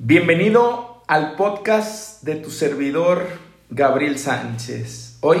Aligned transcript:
Bienvenido 0.00 1.04
al 1.06 1.36
podcast 1.36 2.24
de 2.24 2.34
tu 2.34 2.50
servidor 2.50 3.28
Gabriel 3.70 4.18
Sánchez. 4.18 5.18
Hoy 5.20 5.38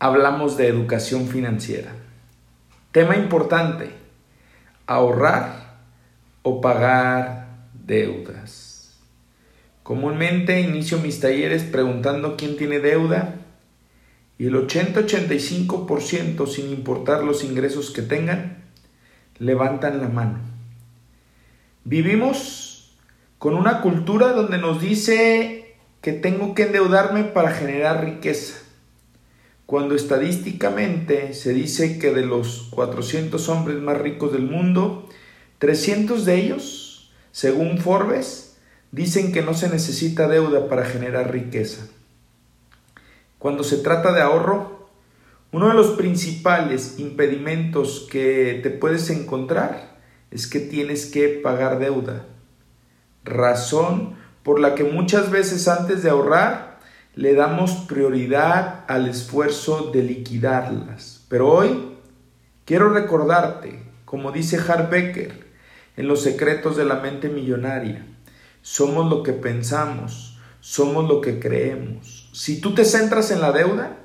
hablamos 0.00 0.56
de 0.56 0.66
educación 0.66 1.28
financiera. 1.28 1.92
Tema 2.90 3.16
importante, 3.16 3.90
ahorrar 4.86 5.76
o 6.42 6.60
pagar 6.60 7.68
deudas. 7.72 8.98
Comúnmente 9.84 10.60
inicio 10.60 10.98
mis 10.98 11.20
talleres 11.20 11.62
preguntando 11.62 12.36
quién 12.36 12.56
tiene 12.56 12.80
deuda 12.80 13.36
y 14.36 14.46
el 14.46 14.54
80-85% 14.54 16.48
sin 16.48 16.70
importar 16.70 17.22
los 17.22 17.44
ingresos 17.44 17.92
que 17.92 18.02
tengan, 18.02 18.64
levantan 19.38 20.00
la 20.00 20.08
mano. 20.08 20.40
Vivimos 21.84 22.71
con 23.42 23.54
una 23.54 23.80
cultura 23.80 24.34
donde 24.34 24.56
nos 24.56 24.80
dice 24.80 25.74
que 26.00 26.12
tengo 26.12 26.54
que 26.54 26.62
endeudarme 26.62 27.24
para 27.24 27.50
generar 27.50 28.04
riqueza, 28.04 28.62
cuando 29.66 29.96
estadísticamente 29.96 31.34
se 31.34 31.52
dice 31.52 31.98
que 31.98 32.12
de 32.12 32.24
los 32.24 32.68
400 32.70 33.48
hombres 33.48 33.78
más 33.78 33.98
ricos 33.98 34.32
del 34.32 34.44
mundo, 34.44 35.08
300 35.58 36.24
de 36.24 36.36
ellos, 36.36 37.10
según 37.32 37.78
Forbes, 37.78 38.58
dicen 38.92 39.32
que 39.32 39.42
no 39.42 39.54
se 39.54 39.68
necesita 39.68 40.28
deuda 40.28 40.68
para 40.68 40.84
generar 40.84 41.32
riqueza. 41.32 41.88
Cuando 43.40 43.64
se 43.64 43.78
trata 43.78 44.12
de 44.12 44.20
ahorro, 44.20 44.86
uno 45.50 45.66
de 45.66 45.74
los 45.74 45.96
principales 45.96 47.00
impedimentos 47.00 48.06
que 48.08 48.60
te 48.62 48.70
puedes 48.70 49.10
encontrar 49.10 49.98
es 50.30 50.46
que 50.46 50.60
tienes 50.60 51.06
que 51.06 51.40
pagar 51.42 51.80
deuda. 51.80 52.28
Razón 53.24 54.14
por 54.42 54.58
la 54.58 54.74
que 54.74 54.84
muchas 54.84 55.30
veces 55.30 55.68
antes 55.68 56.02
de 56.02 56.10
ahorrar 56.10 56.80
le 57.14 57.34
damos 57.34 57.72
prioridad 57.88 58.84
al 58.88 59.08
esfuerzo 59.08 59.90
de 59.92 60.02
liquidarlas. 60.02 61.24
Pero 61.28 61.50
hoy 61.52 61.96
quiero 62.64 62.92
recordarte, 62.92 63.82
como 64.04 64.32
dice 64.32 64.58
Becker 64.90 65.46
en 65.96 66.08
Los 66.08 66.22
secretos 66.22 66.76
de 66.76 66.84
la 66.84 66.96
mente 66.96 67.28
millonaria, 67.28 68.06
somos 68.62 69.10
lo 69.10 69.22
que 69.22 69.32
pensamos, 69.32 70.38
somos 70.60 71.08
lo 71.08 71.20
que 71.20 71.38
creemos. 71.38 72.30
Si 72.32 72.60
tú 72.60 72.74
te 72.74 72.84
centras 72.84 73.30
en 73.30 73.40
la 73.40 73.52
deuda, 73.52 73.98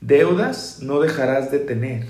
deudas 0.00 0.78
no 0.82 1.00
dejarás 1.00 1.50
de 1.50 1.58
tener. 1.58 2.06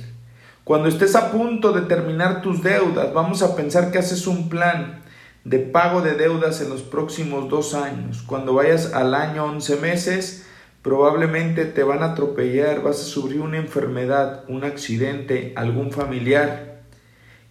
Cuando 0.65 0.89
estés 0.89 1.15
a 1.15 1.31
punto 1.31 1.73
de 1.73 1.83
terminar 1.83 2.43
tus 2.43 2.63
deudas, 2.63 3.15
vamos 3.15 3.43
a 3.43 3.57
pensar 3.57 3.91
que 3.91 3.99
haces 3.99 4.27
un 4.27 4.49
plan 4.49 5.05
de 5.47 5.61
pago 5.61 6.03
de 6.03 6.15
deudas 6.15 6.61
en 6.61 6.71
los 6.71 6.83
próximos 6.83 7.49
dos 7.49 7.75
años. 7.75 8.25
Cuando 8.27 8.55
vayas 8.55 8.93
al 8.93 9.15
año 9.15 9.45
11 9.45 9.77
meses, 9.77 10.45
probablemente 10.83 11.67
te 11.67 11.85
van 11.85 12.03
a 12.03 12.13
atropellar, 12.13 12.83
vas 12.83 13.01
a 13.01 13.05
sufrir 13.05 13.41
una 13.41 13.59
enfermedad, 13.59 14.43
un 14.49 14.65
accidente, 14.65 15.53
algún 15.55 15.93
familiar, 15.93 16.81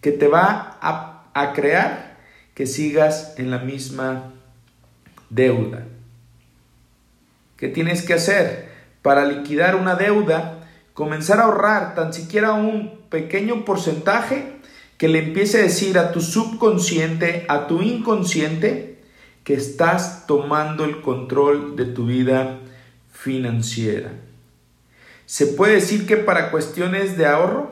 que 0.01 0.11
te 0.11 0.27
va 0.27 0.77
a, 0.81 1.29
a 1.33 1.53
crear 1.53 2.17
que 2.53 2.67
sigas 2.67 3.35
en 3.37 3.49
la 3.49 3.59
misma 3.59 4.33
deuda. 5.29 5.85
¿Qué 7.55 7.69
tienes 7.69 8.03
que 8.03 8.15
hacer? 8.15 8.71
Para 9.03 9.23
liquidar 9.23 9.77
una 9.77 9.95
deuda, 9.95 10.67
comenzar 10.93 11.39
a 11.39 11.43
ahorrar 11.43 11.95
tan 11.95 12.11
siquiera 12.11 12.51
un 12.51 12.99
pequeño 13.09 13.63
porcentaje 13.63 14.54
que 14.97 15.07
le 15.07 15.19
empiece 15.19 15.59
a 15.59 15.63
decir 15.63 15.97
a 15.97 16.11
tu 16.11 16.21
subconsciente, 16.21 17.45
a 17.49 17.67
tu 17.67 17.81
inconsciente, 17.81 18.99
que 19.43 19.53
estás 19.53 20.25
tomando 20.25 20.85
el 20.85 21.01
control 21.01 21.75
de 21.75 21.85
tu 21.85 22.07
vida 22.07 22.59
financiera. 23.11 24.11
Se 25.25 25.47
puede 25.47 25.75
decir 25.75 26.05
que 26.07 26.17
para 26.17 26.51
cuestiones 26.51 27.17
de 27.17 27.25
ahorro, 27.25 27.71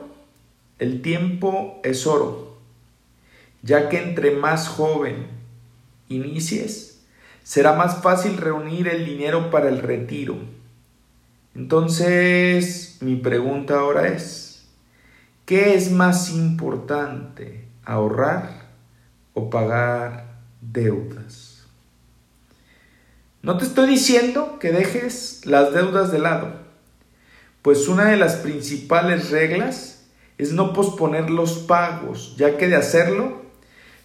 el 0.79 1.01
tiempo 1.01 1.79
es 1.83 2.05
oro, 2.05 2.57
ya 3.61 3.89
que 3.89 4.01
entre 4.01 4.31
más 4.31 4.67
joven 4.67 5.27
inicies, 6.09 7.01
será 7.43 7.73
más 7.73 8.01
fácil 8.01 8.37
reunir 8.37 8.87
el 8.87 9.05
dinero 9.05 9.49
para 9.49 9.69
el 9.69 9.79
retiro. 9.79 10.37
Entonces, 11.55 12.97
mi 13.01 13.15
pregunta 13.15 13.79
ahora 13.79 14.07
es, 14.07 14.52
¿qué 15.45 15.75
es 15.75 15.91
más 15.91 16.29
importante, 16.29 17.67
ahorrar 17.85 18.67
o 19.33 19.49
pagar 19.49 20.37
deudas? 20.61 21.65
No 23.41 23.57
te 23.57 23.65
estoy 23.65 23.89
diciendo 23.89 24.57
que 24.59 24.71
dejes 24.71 25.45
las 25.45 25.73
deudas 25.73 26.11
de 26.11 26.19
lado, 26.19 26.53
pues 27.61 27.87
una 27.87 28.05
de 28.05 28.17
las 28.17 28.35
principales 28.35 29.31
reglas 29.31 30.05
es 30.37 30.53
no 30.53 30.73
posponer 30.73 31.29
los 31.29 31.59
pagos, 31.59 32.35
ya 32.37 32.57
que 32.57 32.67
de 32.67 32.75
hacerlo 32.75 33.43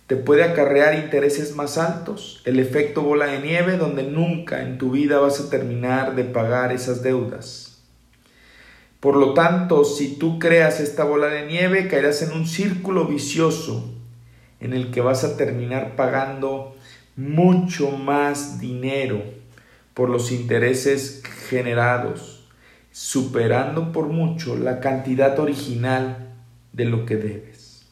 te 0.08 0.16
puede 0.16 0.42
acarrear 0.42 0.94
intereses 0.94 1.54
más 1.54 1.76
altos, 1.76 2.40
el 2.46 2.58
efecto 2.58 3.02
bola 3.02 3.26
de 3.26 3.40
nieve 3.40 3.76
donde 3.76 4.04
nunca 4.04 4.62
en 4.62 4.78
tu 4.78 4.90
vida 4.90 5.18
vas 5.18 5.38
a 5.38 5.50
terminar 5.50 6.14
de 6.14 6.24
pagar 6.24 6.72
esas 6.72 7.02
deudas. 7.02 7.67
Por 9.00 9.16
lo 9.16 9.32
tanto, 9.32 9.84
si 9.84 10.16
tú 10.16 10.38
creas 10.38 10.80
esta 10.80 11.04
bola 11.04 11.28
de 11.28 11.46
nieve, 11.46 11.86
caerás 11.86 12.22
en 12.22 12.32
un 12.32 12.46
círculo 12.46 13.06
vicioso 13.06 13.94
en 14.60 14.72
el 14.72 14.90
que 14.90 15.00
vas 15.00 15.22
a 15.22 15.36
terminar 15.36 15.94
pagando 15.94 16.76
mucho 17.16 17.92
más 17.92 18.58
dinero 18.58 19.22
por 19.94 20.10
los 20.10 20.32
intereses 20.32 21.22
generados, 21.48 22.48
superando 22.90 23.92
por 23.92 24.06
mucho 24.06 24.56
la 24.56 24.80
cantidad 24.80 25.38
original 25.38 26.34
de 26.72 26.84
lo 26.84 27.06
que 27.06 27.16
debes. 27.16 27.86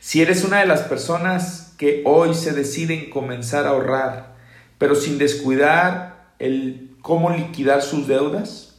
Si 0.00 0.22
eres 0.22 0.44
una 0.44 0.60
de 0.60 0.66
las 0.66 0.82
personas 0.82 1.74
que 1.78 2.02
hoy 2.04 2.34
se 2.34 2.52
deciden 2.52 3.10
comenzar 3.10 3.66
a 3.66 3.70
ahorrar, 3.70 4.36
pero 4.78 4.94
sin 4.94 5.18
descuidar 5.18 6.34
el 6.38 6.96
cómo 7.00 7.30
liquidar 7.30 7.82
sus 7.82 8.06
deudas, 8.06 8.73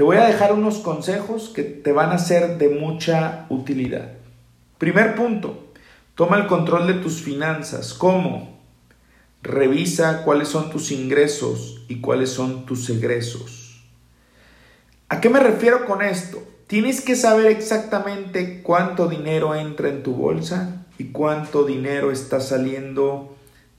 te 0.00 0.04
voy 0.04 0.16
a 0.16 0.24
dejar 0.24 0.54
unos 0.54 0.78
consejos 0.78 1.50
que 1.54 1.62
te 1.62 1.92
van 1.92 2.10
a 2.10 2.16
ser 2.16 2.56
de 2.56 2.70
mucha 2.70 3.44
utilidad. 3.50 4.12
Primer 4.78 5.14
punto, 5.14 5.74
toma 6.14 6.38
el 6.38 6.46
control 6.46 6.86
de 6.86 6.94
tus 6.94 7.20
finanzas. 7.20 7.92
¿Cómo? 7.92 8.62
Revisa 9.42 10.22
cuáles 10.24 10.48
son 10.48 10.70
tus 10.70 10.90
ingresos 10.90 11.84
y 11.86 12.00
cuáles 12.00 12.30
son 12.30 12.64
tus 12.64 12.88
egresos. 12.88 13.84
¿A 15.10 15.20
qué 15.20 15.28
me 15.28 15.38
refiero 15.38 15.84
con 15.84 16.00
esto? 16.00 16.42
Tienes 16.66 17.02
que 17.02 17.14
saber 17.14 17.48
exactamente 17.48 18.62
cuánto 18.62 19.06
dinero 19.06 19.54
entra 19.54 19.90
en 19.90 20.02
tu 20.02 20.14
bolsa 20.14 20.86
y 20.96 21.08
cuánto 21.08 21.64
dinero 21.64 22.10
está 22.10 22.40
saliendo 22.40 23.36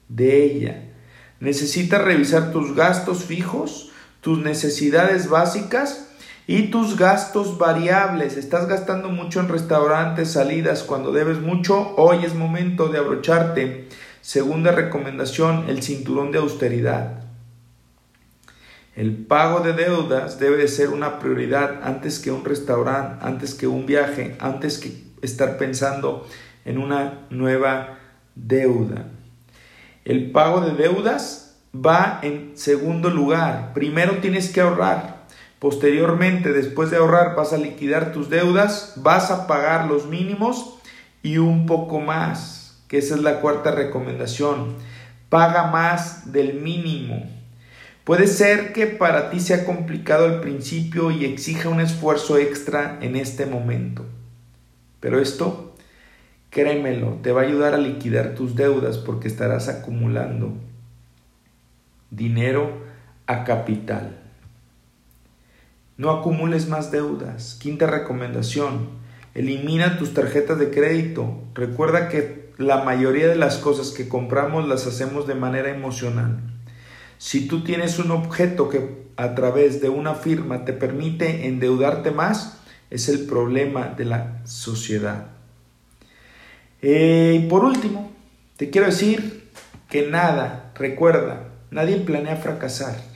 de 0.07 0.43
ella. 0.43 0.83
Necesitas 1.39 2.03
revisar 2.03 2.51
tus 2.51 2.75
gastos 2.75 3.23
fijos, 3.23 3.89
tus 4.21 4.37
necesidades 4.37 5.27
básicas 5.27 6.09
y 6.47 6.63
tus 6.69 6.97
gastos 6.97 7.57
variables. 7.57 8.37
Estás 8.37 8.67
gastando 8.67 9.09
mucho 9.09 9.39
en 9.39 9.49
restaurantes, 9.49 10.31
salidas, 10.31 10.83
cuando 10.83 11.11
debes 11.11 11.39
mucho, 11.39 11.95
hoy 11.97 12.25
es 12.25 12.35
momento 12.35 12.87
de 12.87 12.99
abrocharte. 12.99 13.87
Segunda 14.21 14.71
recomendación, 14.71 15.65
el 15.67 15.81
cinturón 15.81 16.31
de 16.31 16.39
austeridad. 16.39 17.23
El 18.95 19.15
pago 19.25 19.61
de 19.61 19.73
deudas 19.73 20.39
debe 20.39 20.67
ser 20.67 20.89
una 20.89 21.17
prioridad 21.19 21.79
antes 21.83 22.19
que 22.19 22.31
un 22.31 22.43
restaurante, 22.43 23.25
antes 23.25 23.53
que 23.55 23.65
un 23.65 23.85
viaje, 23.85 24.35
antes 24.39 24.77
que 24.77 25.03
estar 25.21 25.57
pensando 25.57 26.27
en 26.65 26.77
una 26.77 27.25
nueva 27.29 27.99
deuda. 28.35 29.05
El 30.03 30.31
pago 30.31 30.61
de 30.61 30.73
deudas 30.73 31.57
va 31.73 32.19
en 32.21 32.51
segundo 32.55 33.09
lugar. 33.09 33.71
Primero 33.73 34.17
tienes 34.17 34.49
que 34.49 34.61
ahorrar. 34.61 35.20
Posteriormente, 35.61 36.53
después 36.53 36.89
de 36.89 36.97
ahorrar, 36.97 37.35
vas 37.35 37.53
a 37.53 37.57
liquidar 37.57 38.13
tus 38.13 38.31
deudas, 38.31 38.93
vas 38.95 39.29
a 39.29 39.45
pagar 39.45 39.85
los 39.85 40.07
mínimos 40.07 40.79
y 41.21 41.37
un 41.37 41.67
poco 41.67 41.99
más, 41.99 42.83
que 42.87 42.97
esa 42.97 43.13
es 43.13 43.21
la 43.21 43.41
cuarta 43.41 43.69
recomendación. 43.69 44.73
Paga 45.29 45.67
más 45.69 46.31
del 46.31 46.55
mínimo. 46.55 47.29
Puede 48.05 48.25
ser 48.25 48.73
que 48.73 48.87
para 48.87 49.29
ti 49.29 49.39
sea 49.39 49.63
complicado 49.63 50.25
al 50.25 50.41
principio 50.41 51.11
y 51.11 51.25
exija 51.25 51.69
un 51.69 51.79
esfuerzo 51.79 52.39
extra 52.39 52.97
en 52.99 53.15
este 53.15 53.45
momento. 53.45 54.03
Pero 54.99 55.19
esto, 55.19 55.75
créemelo, 56.49 57.19
te 57.21 57.31
va 57.33 57.41
a 57.41 57.45
ayudar 57.45 57.75
a 57.75 57.77
liquidar 57.77 58.33
tus 58.33 58.55
deudas 58.55 58.97
porque 58.97 59.27
estarás 59.27 59.69
acumulando 59.69 60.53
dinero 62.09 62.81
a 63.27 63.43
capital. 63.43 64.21
No 66.01 66.09
acumules 66.09 66.67
más 66.67 66.89
deudas. 66.89 67.59
Quinta 67.61 67.85
recomendación, 67.85 68.89
elimina 69.35 69.99
tus 69.99 70.15
tarjetas 70.15 70.57
de 70.57 70.71
crédito. 70.71 71.43
Recuerda 71.53 72.09
que 72.09 72.49
la 72.57 72.83
mayoría 72.83 73.27
de 73.27 73.35
las 73.35 73.57
cosas 73.57 73.91
que 73.91 74.09
compramos 74.09 74.67
las 74.67 74.87
hacemos 74.87 75.27
de 75.27 75.35
manera 75.35 75.69
emocional. 75.69 76.39
Si 77.19 77.47
tú 77.47 77.63
tienes 77.63 77.99
un 77.99 78.09
objeto 78.09 78.67
que 78.67 79.11
a 79.15 79.35
través 79.35 79.79
de 79.79 79.89
una 79.89 80.15
firma 80.15 80.65
te 80.65 80.73
permite 80.73 81.45
endeudarte 81.45 82.09
más, 82.09 82.57
es 82.89 83.07
el 83.07 83.27
problema 83.27 83.89
de 83.89 84.05
la 84.05 84.41
sociedad. 84.43 85.27
Eh, 86.81 87.41
y 87.43 87.47
por 87.47 87.63
último, 87.63 88.11
te 88.57 88.71
quiero 88.71 88.87
decir 88.87 89.51
que 89.87 90.07
nada, 90.07 90.71
recuerda, 90.73 91.49
nadie 91.69 91.97
planea 91.97 92.37
fracasar, 92.37 93.10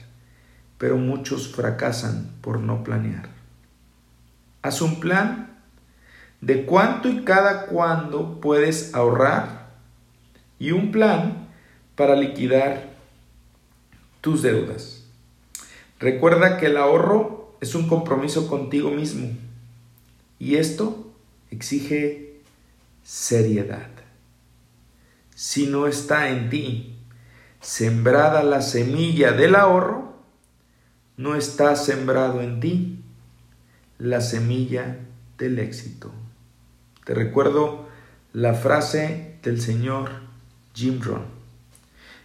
pero 0.78 0.96
muchos 0.96 1.48
fracasan 1.48 2.30
por 2.40 2.60
no 2.60 2.84
planear. 2.84 3.28
Haz 4.62 4.82
un 4.82 5.00
plan 5.00 5.58
de 6.40 6.66
cuánto 6.66 7.08
y 7.08 7.24
cada 7.24 7.66
cuándo 7.66 8.40
puedes 8.40 8.94
ahorrar 8.94 9.70
y 10.58 10.72
un 10.72 10.92
plan 10.92 11.48
para 11.94 12.14
liquidar 12.16 12.90
tus 14.20 14.42
deudas. 14.42 15.04
Recuerda 15.98 16.58
que 16.58 16.66
el 16.66 16.76
ahorro 16.76 17.56
es 17.60 17.74
un 17.74 17.88
compromiso 17.88 18.48
contigo 18.48 18.90
mismo 18.90 19.30
y 20.38 20.56
esto 20.56 21.10
exige 21.50 22.40
seriedad. 23.02 23.88
Si 25.34 25.66
no 25.66 25.86
está 25.86 26.30
en 26.30 26.50
ti 26.50 26.96
sembrada 27.60 28.42
la 28.42 28.62
semilla 28.62 29.32
del 29.32 29.54
ahorro, 29.54 30.05
no 31.16 31.34
está 31.34 31.76
sembrado 31.76 32.42
en 32.42 32.60
ti 32.60 33.00
la 33.98 34.20
semilla 34.20 34.98
del 35.38 35.58
éxito. 35.58 36.12
Te 37.04 37.14
recuerdo 37.14 37.88
la 38.32 38.54
frase 38.54 39.38
del 39.42 39.60
señor 39.60 40.10
Jim 40.74 41.00
Rohn. 41.00 41.24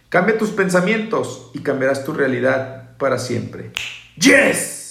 Cambia 0.08 0.36
tus 0.36 0.50
pensamientos 0.50 1.50
y 1.54 1.60
cambiarás 1.60 2.04
tu 2.04 2.12
realidad 2.12 2.96
para 2.98 3.18
siempre. 3.18 3.72
¡Yes! 4.16 4.81